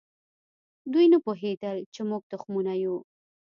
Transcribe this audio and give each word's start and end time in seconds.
دوی 0.91 1.05
نه 1.13 1.19
پوهېدل 1.25 1.77
چې 1.93 2.01
موږ 2.09 2.21
تخمونه 2.31 2.73
یو. 2.83 2.95